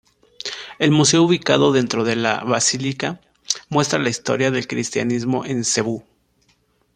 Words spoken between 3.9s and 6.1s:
la historia del cristianismo en Cebú.